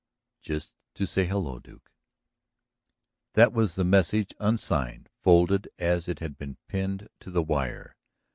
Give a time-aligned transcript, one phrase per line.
[0.41, 1.91] Just to say hello, Duke.
[3.33, 7.95] That was the message, unsigned, folded as it had been pinned to the wire.